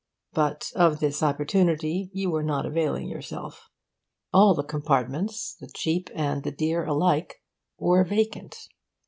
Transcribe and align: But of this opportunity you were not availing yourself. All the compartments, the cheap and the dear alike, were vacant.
But 0.33 0.71
of 0.75 0.99
this 0.99 1.21
opportunity 1.21 2.09
you 2.11 2.31
were 2.31 2.41
not 2.41 2.65
availing 2.65 3.07
yourself. 3.07 3.69
All 4.33 4.55
the 4.55 4.63
compartments, 4.63 5.53
the 5.59 5.69
cheap 5.75 6.09
and 6.15 6.41
the 6.41 6.49
dear 6.49 6.83
alike, 6.85 7.35
were 7.77 8.03
vacant. 8.03 8.57